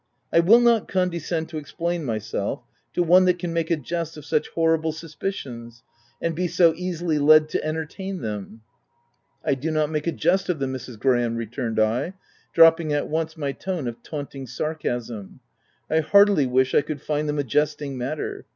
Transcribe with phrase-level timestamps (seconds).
[0.33, 2.63] "I will not condescend to explain my self
[2.93, 5.83] to one that can make a jest of such horrible suspicions,
[6.19, 8.61] and be so easily led to entertain them.',"
[9.45, 10.97] I do not make a jest of them, Mrs.
[10.97, 12.13] Gra ham," returned I,
[12.51, 15.39] dropping at once, my tone of taunting sarcasm.
[15.87, 18.47] (i I heartily wish I could find them a jesting matter